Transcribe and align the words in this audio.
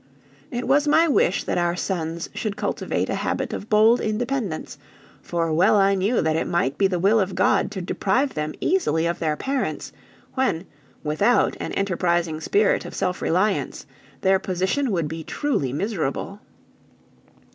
It 0.49 0.67
was 0.67 0.87
my 0.87 1.07
wish 1.07 1.43
that 1.43 1.59
our 1.59 1.75
sons 1.75 2.27
should 2.33 2.55
cultivate 2.57 3.07
a 3.07 3.13
habit 3.21 3.53
of 3.53 3.69
bold 3.69 4.01
independence, 4.01 4.79
for 5.21 5.53
well 5.53 5.75
I 5.75 5.93
knew 5.93 6.23
that 6.23 6.35
it 6.35 6.47
might 6.47 6.75
be 6.75 6.87
the 6.87 6.97
will 6.97 7.19
of 7.19 7.35
God 7.35 7.69
to 7.69 7.83
deprive 7.83 8.33
them 8.33 8.55
easily 8.59 9.05
of 9.05 9.19
their 9.19 9.35
parents; 9.37 9.93
when, 10.33 10.65
without 11.03 11.55
an 11.59 11.71
enterprising 11.73 12.41
spirit 12.41 12.83
of 12.83 12.95
self 12.95 13.21
reliance, 13.21 13.85
their 14.21 14.39
position 14.39 14.89
would 14.89 15.07
be 15.07 15.23
truly 15.23 15.71
miserable. 15.71 16.39